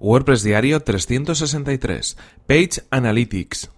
WordPress 0.00 0.42
Diario 0.42 0.80
363, 0.80 2.16
Page 2.46 2.82
Analytics. 2.90 3.70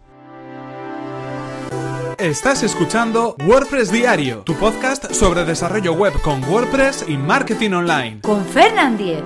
Estás 2.16 2.62
escuchando 2.62 3.34
WordPress 3.44 3.90
Diario, 3.90 4.42
tu 4.42 4.54
podcast 4.54 5.12
sobre 5.12 5.44
desarrollo 5.44 5.94
web 5.94 6.12
con 6.22 6.44
WordPress 6.44 7.06
y 7.08 7.16
marketing 7.16 7.72
online. 7.72 8.20
Con 8.20 8.44
Fernand 8.44 8.98
Diez. 8.98 9.24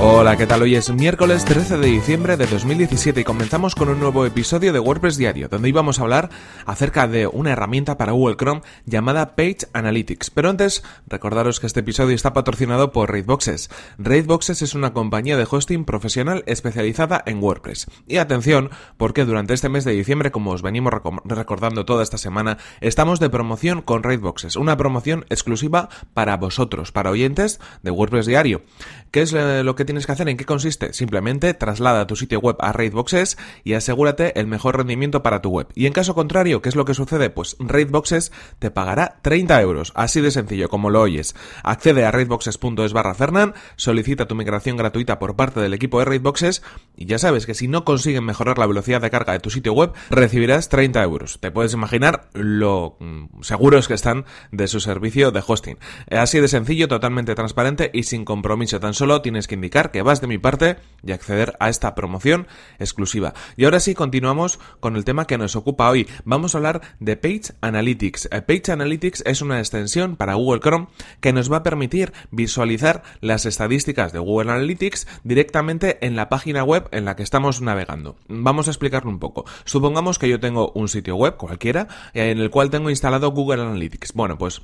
Hola, 0.00 0.36
¿qué 0.36 0.46
tal? 0.46 0.62
Hoy 0.62 0.76
es 0.76 0.92
miércoles 0.92 1.44
13 1.44 1.76
de 1.78 1.88
diciembre 1.88 2.36
de 2.36 2.46
2017 2.46 3.20
y 3.20 3.24
comenzamos 3.24 3.74
con 3.74 3.88
un 3.88 3.98
nuevo 3.98 4.24
episodio 4.24 4.72
de 4.72 4.78
WordPress 4.78 5.16
Diario, 5.16 5.48
donde 5.48 5.68
íbamos 5.68 5.98
a 5.98 6.02
hablar 6.02 6.30
acerca 6.66 7.08
de 7.08 7.26
una 7.26 7.50
herramienta 7.50 7.98
para 7.98 8.12
Google 8.12 8.36
Chrome 8.36 8.62
llamada 8.86 9.34
Page 9.34 9.66
Analytics. 9.72 10.30
Pero 10.30 10.50
antes, 10.50 10.84
recordaros 11.08 11.58
que 11.58 11.66
este 11.66 11.80
episodio 11.80 12.14
está 12.14 12.32
patrocinado 12.32 12.92
por 12.92 13.10
Raidboxes. 13.10 13.70
Raidboxes 13.98 14.62
es 14.62 14.74
una 14.76 14.92
compañía 14.92 15.36
de 15.36 15.48
hosting 15.50 15.84
profesional 15.84 16.44
especializada 16.46 17.20
en 17.26 17.42
WordPress. 17.42 17.88
Y 18.06 18.18
atención, 18.18 18.70
porque 18.98 19.24
durante 19.24 19.54
este 19.54 19.68
mes 19.68 19.82
de 19.82 19.94
diciembre, 19.94 20.30
como 20.30 20.52
os 20.52 20.62
venimos 20.62 20.92
recordando 21.24 21.84
toda 21.84 22.04
esta 22.04 22.18
semana, 22.18 22.58
estamos 22.80 23.18
de 23.18 23.30
promoción 23.30 23.82
con 23.82 24.04
Raidboxes, 24.04 24.54
una 24.54 24.76
promoción 24.76 25.26
exclusiva 25.28 25.88
para 26.14 26.36
vosotros, 26.36 26.92
para 26.92 27.10
oyentes 27.10 27.58
de 27.82 27.90
WordPress 27.90 28.26
Diario. 28.26 28.62
¿Qué 29.10 29.22
es 29.22 29.32
eh, 29.32 29.64
lo 29.64 29.74
que 29.74 29.87
tienes 29.88 30.04
que 30.04 30.12
hacer? 30.12 30.28
¿En 30.28 30.36
qué 30.36 30.44
consiste? 30.44 30.92
Simplemente 30.92 31.54
traslada 31.54 32.06
tu 32.06 32.14
sitio 32.14 32.40
web 32.40 32.56
a 32.60 32.72
Raidboxes 32.72 33.38
y 33.64 33.72
asegúrate 33.72 34.38
el 34.38 34.46
mejor 34.46 34.76
rendimiento 34.76 35.22
para 35.22 35.40
tu 35.40 35.48
web. 35.48 35.68
Y 35.74 35.86
en 35.86 35.94
caso 35.94 36.14
contrario, 36.14 36.60
¿qué 36.60 36.68
es 36.68 36.76
lo 36.76 36.84
que 36.84 36.92
sucede? 36.92 37.30
Pues 37.30 37.56
Raidboxes 37.58 38.30
te 38.58 38.70
pagará 38.70 39.16
30 39.22 39.62
euros, 39.62 39.92
así 39.94 40.20
de 40.20 40.30
sencillo 40.30 40.68
como 40.68 40.90
lo 40.90 41.00
oyes. 41.00 41.34
Accede 41.62 42.04
a 42.04 42.10
raidboxes.es 42.10 42.92
barra 42.92 43.14
Fernan, 43.14 43.54
solicita 43.76 44.28
tu 44.28 44.34
migración 44.34 44.76
gratuita 44.76 45.18
por 45.18 45.36
parte 45.36 45.60
del 45.60 45.72
equipo 45.72 46.00
de 46.00 46.04
Raidboxes 46.04 46.62
y 46.94 47.06
ya 47.06 47.18
sabes 47.18 47.46
que 47.46 47.54
si 47.54 47.66
no 47.66 47.86
consiguen 47.86 48.24
mejorar 48.24 48.58
la 48.58 48.66
velocidad 48.66 49.00
de 49.00 49.08
carga 49.08 49.32
de 49.32 49.40
tu 49.40 49.48
sitio 49.48 49.72
web, 49.72 49.92
recibirás 50.10 50.68
30 50.68 51.02
euros. 51.02 51.38
Te 51.40 51.50
puedes 51.50 51.72
imaginar 51.72 52.28
lo 52.34 52.98
mm, 53.00 53.40
seguros 53.40 53.88
que 53.88 53.94
están 53.94 54.26
de 54.52 54.68
su 54.68 54.80
servicio 54.80 55.30
de 55.30 55.42
hosting. 55.46 55.78
Así 56.10 56.40
de 56.40 56.48
sencillo, 56.48 56.88
totalmente 56.88 57.34
transparente 57.34 57.90
y 57.94 58.02
sin 58.02 58.26
compromiso. 58.26 58.80
Tan 58.80 58.92
solo 58.92 59.22
tienes 59.22 59.46
que 59.46 59.54
indicar 59.54 59.77
que 59.86 60.02
vas 60.02 60.20
de 60.20 60.26
mi 60.26 60.38
parte 60.38 60.76
y 61.04 61.12
acceder 61.12 61.56
a 61.60 61.68
esta 61.68 61.94
promoción 61.94 62.46
exclusiva. 62.78 63.34
Y 63.56 63.64
ahora 63.64 63.80
sí, 63.80 63.94
continuamos 63.94 64.58
con 64.80 64.96
el 64.96 65.04
tema 65.04 65.26
que 65.26 65.38
nos 65.38 65.56
ocupa 65.56 65.88
hoy. 65.88 66.08
Vamos 66.24 66.54
a 66.54 66.58
hablar 66.58 66.80
de 67.00 67.16
Page 67.16 67.52
Analytics. 67.60 68.28
Eh, 68.32 68.42
Page 68.42 68.72
Analytics 68.72 69.22
es 69.26 69.42
una 69.42 69.58
extensión 69.58 70.16
para 70.16 70.34
Google 70.34 70.60
Chrome 70.60 70.88
que 71.20 71.32
nos 71.32 71.50
va 71.50 71.58
a 71.58 71.62
permitir 71.62 72.12
visualizar 72.30 73.02
las 73.20 73.46
estadísticas 73.46 74.12
de 74.12 74.18
Google 74.18 74.50
Analytics 74.50 75.06
directamente 75.24 76.04
en 76.04 76.16
la 76.16 76.28
página 76.28 76.64
web 76.64 76.88
en 76.90 77.04
la 77.04 77.16
que 77.16 77.22
estamos 77.22 77.60
navegando. 77.60 78.16
Vamos 78.28 78.68
a 78.68 78.70
explicarlo 78.70 79.10
un 79.10 79.18
poco. 79.18 79.44
Supongamos 79.64 80.18
que 80.18 80.28
yo 80.28 80.40
tengo 80.40 80.72
un 80.74 80.88
sitio 80.88 81.16
web 81.16 81.36
cualquiera 81.36 81.88
en 82.14 82.38
el 82.38 82.50
cual 82.50 82.70
tengo 82.70 82.90
instalado 82.90 83.30
Google 83.30 83.62
Analytics. 83.62 84.12
Bueno, 84.14 84.38
pues 84.38 84.62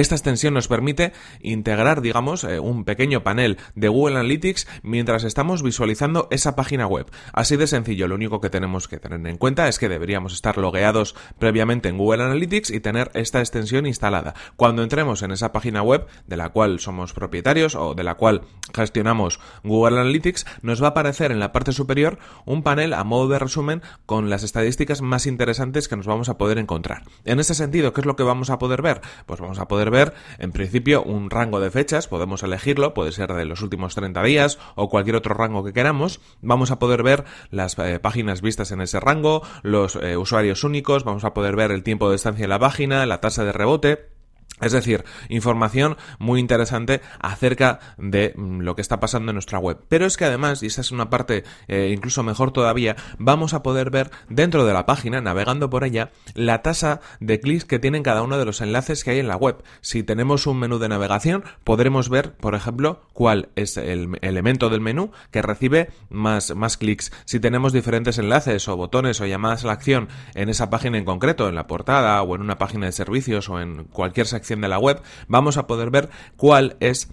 esta 0.00 0.14
extensión 0.14 0.54
nos 0.54 0.68
permite 0.68 1.12
integrar, 1.40 2.00
digamos, 2.00 2.44
eh, 2.44 2.58
un 2.58 2.84
pequeño 2.84 3.22
panel 3.22 3.58
de 3.74 3.88
Google 3.88 4.16
Analytics 4.16 4.66
mientras 4.82 5.24
estamos 5.24 5.62
visualizando 5.62 6.28
esa 6.30 6.56
página 6.56 6.86
web. 6.86 7.06
Así 7.32 7.56
de 7.56 7.66
sencillo, 7.66 8.08
lo 8.08 8.16
único 8.16 8.40
que 8.40 8.50
tenemos 8.50 8.88
que 8.88 8.98
tener 8.98 9.24
en 9.26 9.36
cuenta 9.36 9.68
es 9.68 9.78
que 9.78 9.88
deberíamos 9.88 10.32
estar 10.32 10.58
logueados 10.58 11.14
previamente 11.38 11.88
en 11.88 11.98
Google 11.98 12.24
Analytics 12.24 12.70
y 12.70 12.80
tener 12.80 13.10
esta 13.14 13.40
extensión 13.40 13.86
instalada. 13.86 14.34
Cuando 14.56 14.82
entremos 14.82 15.22
en 15.22 15.30
esa 15.30 15.52
página 15.52 15.82
web 15.82 16.06
de 16.26 16.36
la 16.36 16.50
cual 16.50 16.80
somos 16.80 17.12
propietarios 17.12 17.74
o 17.74 17.94
de 17.94 18.04
la 18.04 18.14
cual 18.16 18.42
gestionamos 18.74 19.40
Google 19.62 20.00
Analytics, 20.00 20.46
nos 20.62 20.82
va 20.82 20.88
a 20.88 20.90
aparecer 20.90 21.30
en 21.30 21.40
la 21.40 21.52
parte 21.52 21.72
superior 21.72 22.18
un 22.44 22.62
panel 22.62 22.94
a 22.94 23.04
modo 23.04 23.28
de 23.28 23.38
resumen 23.38 23.82
con 24.06 24.30
las 24.30 24.42
estadísticas 24.42 25.02
más 25.02 25.26
interesantes 25.26 25.88
que 25.88 25.96
nos 25.96 26.06
vamos 26.06 26.28
a 26.28 26.38
poder 26.38 26.58
encontrar. 26.58 27.02
En 27.24 27.40
ese 27.40 27.54
sentido, 27.54 27.92
¿qué 27.92 28.00
es 28.00 28.06
lo 28.06 28.16
que 28.16 28.22
vamos 28.22 28.50
a 28.50 28.58
poder 28.58 28.82
ver? 28.82 29.00
Pues 29.26 29.40
vamos 29.40 29.58
a 29.58 29.68
poder 29.68 29.83
ver, 29.90 30.14
en 30.38 30.52
principio, 30.52 31.02
un 31.02 31.30
rango 31.30 31.60
de 31.60 31.70
fechas, 31.70 32.08
podemos 32.08 32.42
elegirlo, 32.42 32.94
puede 32.94 33.12
ser 33.12 33.32
de 33.32 33.44
los 33.44 33.62
últimos 33.62 33.94
30 33.94 34.22
días 34.22 34.58
o 34.74 34.88
cualquier 34.88 35.16
otro 35.16 35.34
rango 35.34 35.64
que 35.64 35.72
queramos. 35.72 36.20
Vamos 36.40 36.70
a 36.70 36.78
poder 36.78 37.02
ver 37.02 37.24
las 37.50 37.78
eh, 37.78 37.98
páginas 38.00 38.42
vistas 38.42 38.70
en 38.72 38.80
ese 38.80 39.00
rango, 39.00 39.42
los 39.62 39.96
eh, 39.96 40.16
usuarios 40.16 40.64
únicos, 40.64 41.04
vamos 41.04 41.24
a 41.24 41.34
poder 41.34 41.56
ver 41.56 41.70
el 41.70 41.82
tiempo 41.82 42.10
de 42.10 42.16
estancia 42.16 42.44
en 42.44 42.50
la 42.50 42.58
página, 42.58 43.06
la 43.06 43.20
tasa 43.20 43.44
de 43.44 43.52
rebote. 43.52 44.13
Es 44.60 44.70
decir, 44.70 45.04
información 45.28 45.96
muy 46.20 46.38
interesante 46.38 47.00
acerca 47.18 47.80
de 47.98 48.34
mm, 48.36 48.60
lo 48.60 48.76
que 48.76 48.82
está 48.82 49.00
pasando 49.00 49.30
en 49.30 49.34
nuestra 49.34 49.58
web. 49.58 49.80
Pero 49.88 50.06
es 50.06 50.16
que 50.16 50.26
además, 50.26 50.62
y 50.62 50.66
esa 50.66 50.80
es 50.80 50.92
una 50.92 51.10
parte 51.10 51.42
eh, 51.66 51.90
incluso 51.92 52.22
mejor 52.22 52.52
todavía, 52.52 52.94
vamos 53.18 53.52
a 53.52 53.64
poder 53.64 53.90
ver 53.90 54.12
dentro 54.28 54.64
de 54.64 54.72
la 54.72 54.86
página, 54.86 55.20
navegando 55.20 55.70
por 55.70 55.82
ella, 55.82 56.12
la 56.34 56.62
tasa 56.62 57.00
de 57.18 57.40
clics 57.40 57.64
que 57.64 57.80
tienen 57.80 58.04
cada 58.04 58.22
uno 58.22 58.38
de 58.38 58.44
los 58.44 58.60
enlaces 58.60 59.02
que 59.02 59.10
hay 59.10 59.18
en 59.18 59.26
la 59.26 59.36
web. 59.36 59.64
Si 59.80 60.04
tenemos 60.04 60.46
un 60.46 60.60
menú 60.60 60.78
de 60.78 60.88
navegación, 60.88 61.42
podremos 61.64 62.08
ver, 62.08 62.34
por 62.34 62.54
ejemplo, 62.54 63.02
cuál 63.12 63.48
es 63.56 63.76
el 63.76 64.18
elemento 64.22 64.70
del 64.70 64.80
menú 64.80 65.10
que 65.32 65.42
recibe 65.42 65.90
más, 66.10 66.54
más 66.54 66.76
clics. 66.76 67.10
Si 67.24 67.40
tenemos 67.40 67.72
diferentes 67.72 68.18
enlaces 68.18 68.68
o 68.68 68.76
botones 68.76 69.20
o 69.20 69.26
llamadas 69.26 69.64
a 69.64 69.66
la 69.66 69.72
acción 69.72 70.08
en 70.34 70.48
esa 70.48 70.70
página 70.70 70.96
en 70.96 71.04
concreto, 71.04 71.48
en 71.48 71.56
la 71.56 71.66
portada 71.66 72.22
o 72.22 72.36
en 72.36 72.40
una 72.40 72.56
página 72.56 72.86
de 72.86 72.92
servicios 72.92 73.48
o 73.48 73.60
en 73.60 73.84
cualquier 73.84 74.28
sección 74.28 74.43
de 74.60 74.68
la 74.68 74.78
web, 74.78 75.00
vamos 75.28 75.56
a 75.56 75.66
poder 75.66 75.90
ver 75.90 76.10
cuál 76.36 76.76
es 76.80 77.08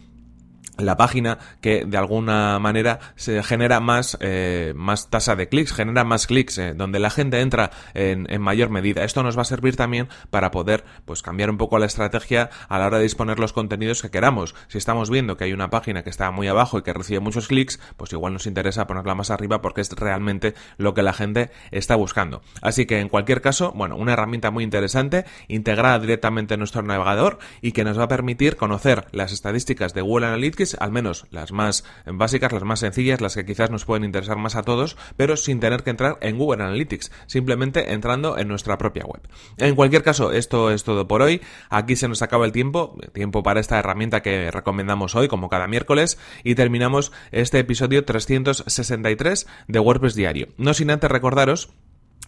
la 0.77 0.97
página 0.97 1.37
que 1.61 1.85
de 1.85 1.97
alguna 1.97 2.57
manera 2.59 2.99
se 3.15 3.43
genera 3.43 3.79
más, 3.79 4.17
eh, 4.21 4.73
más 4.75 5.09
tasa 5.09 5.35
de 5.35 5.47
clics, 5.47 5.73
genera 5.73 6.03
más 6.03 6.27
clics, 6.27 6.57
eh, 6.57 6.73
donde 6.73 6.99
la 6.99 7.09
gente 7.09 7.41
entra 7.41 7.71
en, 7.93 8.25
en, 8.29 8.41
mayor 8.41 8.69
medida. 8.69 9.03
Esto 9.03 9.23
nos 9.23 9.37
va 9.37 9.43
a 9.43 9.45
servir 9.45 9.75
también 9.75 10.07
para 10.29 10.51
poder 10.51 10.83
pues 11.05 11.21
cambiar 11.21 11.49
un 11.49 11.57
poco 11.57 11.77
la 11.77 11.85
estrategia 11.85 12.49
a 12.69 12.79
la 12.79 12.87
hora 12.87 12.97
de 12.97 13.03
disponer 13.03 13.39
los 13.39 13.53
contenidos 13.53 14.01
que 14.01 14.09
queramos. 14.09 14.55
Si 14.67 14.77
estamos 14.77 15.09
viendo 15.09 15.37
que 15.37 15.43
hay 15.43 15.53
una 15.53 15.69
página 15.69 16.03
que 16.03 16.09
está 16.09 16.31
muy 16.31 16.47
abajo 16.47 16.79
y 16.79 16.81
que 16.81 16.93
recibe 16.93 17.19
muchos 17.19 17.47
clics, 17.47 17.79
pues 17.97 18.11
igual 18.13 18.33
nos 18.33 18.47
interesa 18.47 18.88
ponerla 18.88 19.15
más 19.15 19.29
arriba 19.29 19.61
porque 19.61 19.81
es 19.81 19.91
realmente 19.91 20.55
lo 20.77 20.93
que 20.93 21.03
la 21.03 21.13
gente 21.13 21.51
está 21.71 21.95
buscando. 21.95 22.41
Así 22.61 22.85
que 22.85 22.99
en 22.99 23.09
cualquier 23.09 23.41
caso, 23.41 23.71
bueno, 23.75 23.95
una 23.95 24.13
herramienta 24.13 24.51
muy 24.51 24.63
interesante, 24.63 25.25
integrada 25.47 25.99
directamente 25.99 26.55
en 26.55 26.59
nuestro 26.59 26.81
navegador 26.81 27.39
y 27.61 27.71
que 27.71 27.83
nos 27.83 27.99
va 27.99 28.05
a 28.05 28.07
permitir 28.07 28.55
conocer 28.55 29.05
las 29.11 29.31
estadísticas 29.31 29.93
de 29.93 30.01
Google 30.01 30.27
Analytics 30.27 30.70
al 30.79 30.91
menos 30.91 31.25
las 31.31 31.51
más 31.51 31.83
básicas, 32.05 32.51
las 32.51 32.63
más 32.63 32.79
sencillas, 32.79 33.21
las 33.21 33.35
que 33.35 33.45
quizás 33.45 33.69
nos 33.69 33.85
pueden 33.85 34.03
interesar 34.03 34.37
más 34.37 34.55
a 34.55 34.63
todos, 34.63 34.97
pero 35.17 35.37
sin 35.37 35.59
tener 35.59 35.83
que 35.83 35.89
entrar 35.89 36.17
en 36.21 36.37
Google 36.37 36.63
Analytics, 36.63 37.11
simplemente 37.27 37.93
entrando 37.93 38.37
en 38.37 38.47
nuestra 38.47 38.77
propia 38.77 39.03
web. 39.05 39.21
En 39.57 39.75
cualquier 39.75 40.03
caso, 40.03 40.31
esto 40.31 40.71
es 40.71 40.83
todo 40.83 41.07
por 41.07 41.21
hoy. 41.21 41.41
Aquí 41.69 41.95
se 41.95 42.07
nos 42.07 42.21
acaba 42.21 42.45
el 42.45 42.51
tiempo, 42.51 42.97
tiempo 43.13 43.43
para 43.43 43.59
esta 43.59 43.79
herramienta 43.79 44.21
que 44.21 44.51
recomendamos 44.51 45.15
hoy, 45.15 45.27
como 45.27 45.49
cada 45.49 45.67
miércoles, 45.67 46.17
y 46.43 46.55
terminamos 46.55 47.11
este 47.31 47.59
episodio 47.59 48.05
363 48.05 49.47
de 49.67 49.79
WordPress 49.79 50.15
Diario. 50.15 50.47
No 50.57 50.73
sin 50.73 50.91
antes 50.91 51.11
recordaros 51.11 51.69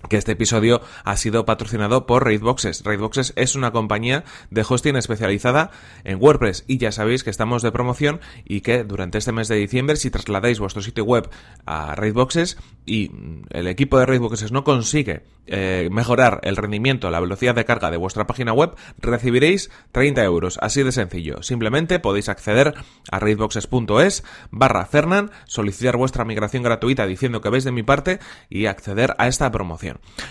que 0.10 0.18
este 0.18 0.34
episodio 0.34 0.82
ha 1.04 1.16
sido 1.18 1.46
patrocinado 1.46 2.06
por 2.06 2.26
Raidboxes. 2.26 2.84
Raidboxes 2.84 3.34
es 3.36 3.56
una 3.56 3.72
compañía 3.72 4.24
de 4.50 4.66
hosting 4.68 4.96
especializada 4.96 5.72
en 6.04 6.22
WordPress 6.22 6.66
y 6.68 6.78
ya 6.78 6.92
sabéis 6.92 7.24
que 7.24 7.30
estamos 7.30 7.62
de 7.62 7.72
promoción 7.72 8.20
y 8.46 8.62
que 8.62 8.84
durante 8.84 9.18
este 9.18 9.32
mes 9.32 9.48
de 9.48 9.56
diciembre 9.56 9.96
si 9.96 10.10
trasladáis 10.10 10.60
vuestro 10.60 10.82
sitio 10.82 11.06
web 11.06 11.30
a 11.66 11.96
Raidboxes 11.96 12.58
y 12.86 13.12
el 13.50 13.68
equipo 13.68 13.98
de 13.98 14.06
Raidboxes 14.06 14.52
no 14.52 14.64
consigue 14.64 15.24
eh, 15.46 15.90
mejorar 15.92 16.40
el 16.44 16.56
rendimiento, 16.56 17.10
la 17.10 17.20
velocidad 17.20 17.54
de 17.54 17.66
carga 17.66 17.92
de 17.92 17.98
vuestra 17.98 18.26
página 18.28 18.54
web, 18.54 18.76
recibiréis 18.98 19.72
30 19.92 20.24
euros. 20.24 20.58
Así 20.62 20.84
de 20.84 20.92
sencillo. 20.94 21.44
Simplemente 21.44 22.00
podéis 22.00 22.30
acceder 22.30 22.74
a 23.12 23.20
raidboxes.es 23.20 24.24
barra 24.52 24.86
Fernan, 24.86 25.32
solicitar 25.46 25.98
vuestra 25.98 26.24
migración 26.24 26.64
gratuita 26.64 27.06
diciendo 27.06 27.42
que 27.42 27.50
veis 27.50 27.66
de 27.66 27.72
mi 27.72 27.84
parte 27.84 28.20
y 28.50 28.68
acceder 28.68 29.16
a 29.18 29.28
esta 29.28 29.52
promoción. 29.52 29.83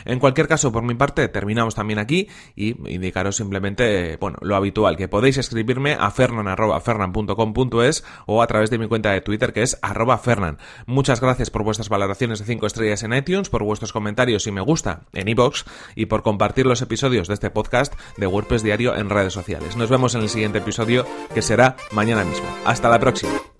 En 0.05 0.19
cualquier 0.19 0.49
caso, 0.49 0.73
por 0.73 0.83
mi 0.83 0.95
parte, 0.95 1.29
terminamos 1.29 1.75
también 1.75 1.99
aquí 1.99 2.29
y 2.57 2.77
indicaros 2.93 3.37
simplemente, 3.37 4.17
bueno, 4.17 4.39
lo 4.41 4.57
habitual, 4.57 4.97
que 4.97 5.09
podéis 5.09 5.39
escribirme 5.39 5.97
a 5.99 6.11
fernan.fernan.com.es 6.11 8.05
o 8.27 8.43
a 8.43 8.47
través 8.47 8.71
de 8.71 8.79
mi 8.79 8.89
cuenta 8.89 9.13
de 9.13 9.21
Twitter 9.21 9.53
que 9.53 9.63
es 9.63 9.79
arroba 9.83 10.19
fernan. 10.19 10.59
Muchas 10.87 11.21
gracias 11.21 11.51
por 11.51 11.63
vuestras 11.63 11.89
valoraciones 11.89 12.39
de 12.39 12.47
5 12.47 12.67
estrellas 12.67 13.03
en 13.03 13.13
iTunes, 13.13 13.49
por 13.49 13.63
vuestros 13.63 13.93
comentarios 13.93 14.47
y 14.47 14.53
me 14.53 14.61
gusta 14.61 15.03
en 15.13 15.29
iBox 15.29 15.65
y 15.95 16.07
por 16.07 16.23
compartir 16.23 16.67
los 16.67 16.83
episodios 16.83 17.29
de 17.29 17.35
este 17.35 17.51
podcast 17.51 17.95
de 18.17 18.27
WordPress 18.27 18.63
Diario 18.63 18.97
en 18.97 19.11
redes 19.11 19.33
sociales. 19.33 19.77
Nos 19.77 19.91
vemos 19.91 20.15
en 20.15 20.23
el 20.23 20.29
siguiente 20.29 20.59
episodio 20.59 21.07
que 21.35 21.43
será 21.43 21.77
mañana 21.93 22.25
mismo. 22.25 22.47
Hasta 22.65 22.89
la 22.89 22.99
próxima. 22.99 23.52